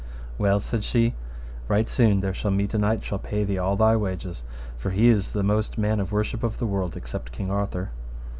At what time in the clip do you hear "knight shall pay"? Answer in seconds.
2.79-3.43